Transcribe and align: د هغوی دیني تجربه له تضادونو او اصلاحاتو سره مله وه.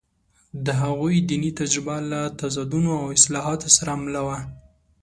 د 0.65 0.67
هغوی 0.81 1.15
دیني 1.29 1.51
تجربه 1.59 1.95
له 2.11 2.21
تضادونو 2.39 2.91
او 3.01 3.07
اصلاحاتو 3.17 3.67
سره 3.77 3.91
مله 4.03 4.21
وه. 4.27 4.37